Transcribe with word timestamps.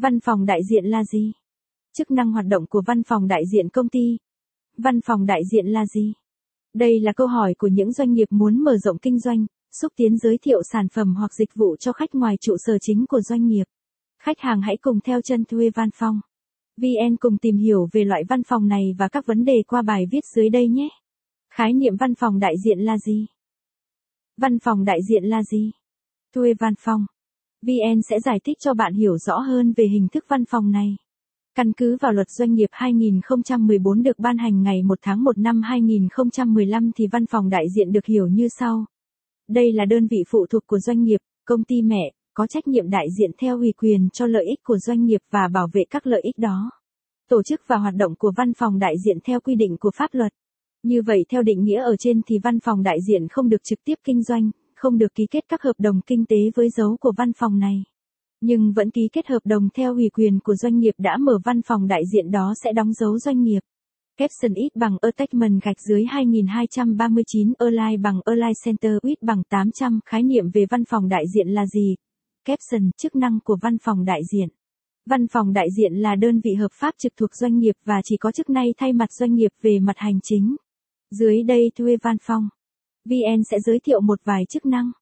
Văn 0.00 0.20
phòng 0.20 0.46
đại 0.46 0.60
diện 0.70 0.84
là 0.84 1.04
gì? 1.04 1.32
Chức 1.92 2.10
năng 2.10 2.32
hoạt 2.32 2.46
động 2.46 2.66
của 2.66 2.82
văn 2.86 3.02
phòng 3.02 3.28
đại 3.28 3.42
diện 3.52 3.68
công 3.68 3.88
ty. 3.88 4.18
Văn 4.76 5.00
phòng 5.00 5.26
đại 5.26 5.42
diện 5.52 5.66
là 5.66 5.86
gì? 5.86 6.12
Đây 6.74 7.00
là 7.00 7.12
câu 7.12 7.26
hỏi 7.26 7.54
của 7.58 7.66
những 7.66 7.92
doanh 7.92 8.12
nghiệp 8.12 8.28
muốn 8.30 8.58
mở 8.64 8.76
rộng 8.76 8.98
kinh 8.98 9.18
doanh, 9.18 9.46
xúc 9.80 9.92
tiến 9.96 10.18
giới 10.18 10.38
thiệu 10.38 10.62
sản 10.72 10.88
phẩm 10.88 11.14
hoặc 11.14 11.34
dịch 11.34 11.54
vụ 11.54 11.76
cho 11.76 11.92
khách 11.92 12.14
ngoài 12.14 12.36
trụ 12.40 12.56
sở 12.58 12.78
chính 12.80 13.06
của 13.06 13.20
doanh 13.20 13.46
nghiệp. 13.46 13.64
Khách 14.22 14.38
hàng 14.38 14.60
hãy 14.60 14.76
cùng 14.76 15.00
theo 15.00 15.20
chân 15.20 15.44
thuê 15.44 15.70
văn 15.70 15.88
phòng. 15.94 16.20
VN 16.76 17.16
cùng 17.20 17.38
tìm 17.38 17.56
hiểu 17.56 17.88
về 17.92 18.04
loại 18.04 18.24
văn 18.28 18.42
phòng 18.42 18.68
này 18.68 18.94
và 18.98 19.08
các 19.08 19.26
vấn 19.26 19.44
đề 19.44 19.62
qua 19.66 19.82
bài 19.82 20.06
viết 20.10 20.24
dưới 20.34 20.50
đây 20.50 20.68
nhé. 20.68 20.88
Khái 21.54 21.72
niệm 21.72 21.96
văn 21.96 22.14
phòng 22.14 22.38
đại 22.38 22.54
diện 22.64 22.78
là 22.78 22.98
gì? 22.98 23.26
Văn 24.36 24.58
phòng 24.58 24.84
đại 24.84 25.00
diện 25.08 25.24
là 25.24 25.42
gì? 25.42 25.70
Thuê 26.34 26.54
văn 26.54 26.74
phòng. 26.78 27.06
VN 27.62 28.02
sẽ 28.10 28.20
giải 28.20 28.40
thích 28.44 28.56
cho 28.60 28.74
bạn 28.74 28.94
hiểu 28.94 29.18
rõ 29.18 29.38
hơn 29.38 29.72
về 29.76 29.84
hình 29.84 30.08
thức 30.12 30.24
văn 30.28 30.44
phòng 30.44 30.70
này. 30.70 30.96
Căn 31.54 31.72
cứ 31.72 31.96
vào 32.00 32.12
luật 32.12 32.30
doanh 32.30 32.54
nghiệp 32.54 32.68
2014 32.70 34.02
được 34.02 34.18
ban 34.18 34.38
hành 34.38 34.62
ngày 34.62 34.82
1 34.82 34.98
tháng 35.02 35.24
1 35.24 35.38
năm 35.38 35.62
2015 35.62 36.90
thì 36.96 37.06
văn 37.12 37.26
phòng 37.26 37.50
đại 37.50 37.64
diện 37.76 37.92
được 37.92 38.06
hiểu 38.06 38.26
như 38.26 38.48
sau. 38.58 38.84
Đây 39.48 39.72
là 39.72 39.84
đơn 39.84 40.06
vị 40.06 40.18
phụ 40.30 40.46
thuộc 40.50 40.66
của 40.66 40.78
doanh 40.78 41.02
nghiệp, 41.02 41.20
công 41.44 41.64
ty 41.64 41.82
mẹ, 41.82 42.12
có 42.34 42.46
trách 42.46 42.68
nhiệm 42.68 42.90
đại 42.90 43.06
diện 43.18 43.30
theo 43.40 43.56
ủy 43.56 43.72
quyền 43.72 44.08
cho 44.12 44.26
lợi 44.26 44.44
ích 44.44 44.58
của 44.64 44.78
doanh 44.78 45.04
nghiệp 45.04 45.20
và 45.30 45.48
bảo 45.54 45.68
vệ 45.72 45.82
các 45.90 46.06
lợi 46.06 46.20
ích 46.22 46.38
đó. 46.38 46.70
Tổ 47.28 47.42
chức 47.42 47.60
và 47.66 47.76
hoạt 47.76 47.94
động 47.94 48.14
của 48.18 48.32
văn 48.36 48.52
phòng 48.58 48.78
đại 48.78 48.94
diện 49.04 49.18
theo 49.24 49.40
quy 49.40 49.54
định 49.54 49.76
của 49.80 49.90
pháp 49.96 50.10
luật. 50.12 50.32
Như 50.82 51.02
vậy 51.02 51.24
theo 51.28 51.42
định 51.42 51.64
nghĩa 51.64 51.82
ở 51.82 51.96
trên 51.96 52.20
thì 52.26 52.38
văn 52.42 52.60
phòng 52.60 52.82
đại 52.82 52.98
diện 53.08 53.28
không 53.28 53.48
được 53.48 53.64
trực 53.64 53.78
tiếp 53.84 53.94
kinh 54.04 54.22
doanh, 54.22 54.50
không 54.80 54.98
được 54.98 55.14
ký 55.14 55.26
kết 55.30 55.44
các 55.48 55.62
hợp 55.62 55.72
đồng 55.78 56.00
kinh 56.06 56.24
tế 56.26 56.36
với 56.54 56.68
dấu 56.70 56.96
của 57.00 57.12
văn 57.16 57.32
phòng 57.32 57.58
này. 57.58 57.84
Nhưng 58.40 58.72
vẫn 58.72 58.90
ký 58.90 59.08
kết 59.12 59.26
hợp 59.26 59.40
đồng 59.44 59.68
theo 59.74 59.94
ủy 59.94 60.08
quyền 60.08 60.40
của 60.40 60.54
doanh 60.54 60.78
nghiệp 60.78 60.94
đã 60.98 61.16
mở 61.16 61.38
văn 61.44 61.62
phòng 61.62 61.86
đại 61.86 62.02
diện 62.12 62.30
đó 62.30 62.54
sẽ 62.64 62.72
đóng 62.72 62.92
dấu 62.92 63.18
doanh 63.18 63.42
nghiệp. 63.42 63.60
Capson 64.16 64.54
ít 64.54 64.68
bằng 64.74 64.96
attachment 65.00 65.62
gạch 65.62 65.80
dưới 65.88 66.04
2239 66.04 67.52
Align 67.58 68.02
bằng 68.02 68.20
Align 68.24 68.52
Center 68.64 68.92
ít 69.02 69.22
bằng 69.22 69.42
800 69.48 70.00
khái 70.06 70.22
niệm 70.22 70.50
về 70.50 70.66
văn 70.70 70.84
phòng 70.84 71.08
đại 71.08 71.24
diện 71.34 71.48
là 71.48 71.66
gì? 71.66 71.96
Capson, 72.44 72.90
chức 72.96 73.16
năng 73.16 73.38
của 73.44 73.56
văn 73.62 73.78
phòng 73.78 74.04
đại 74.04 74.20
diện. 74.32 74.48
Văn 75.10 75.26
phòng 75.28 75.52
đại 75.52 75.68
diện 75.78 75.94
là 75.94 76.14
đơn 76.14 76.40
vị 76.40 76.54
hợp 76.54 76.72
pháp 76.72 76.94
trực 76.98 77.12
thuộc 77.16 77.34
doanh 77.34 77.58
nghiệp 77.58 77.74
và 77.84 78.00
chỉ 78.04 78.16
có 78.16 78.32
chức 78.32 78.50
năng 78.50 78.66
thay 78.76 78.92
mặt 78.92 79.12
doanh 79.12 79.34
nghiệp 79.34 79.50
về 79.62 79.78
mặt 79.78 79.96
hành 79.96 80.20
chính. 80.22 80.56
Dưới 81.10 81.42
đây 81.42 81.70
thuê 81.76 81.96
văn 82.02 82.16
phòng. 82.22 82.48
VN 83.04 83.44
sẽ 83.50 83.60
giới 83.60 83.78
thiệu 83.80 84.00
một 84.00 84.18
vài 84.24 84.44
chức 84.44 84.66
năng. 84.66 84.92